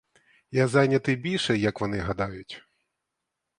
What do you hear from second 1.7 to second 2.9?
вони гадають.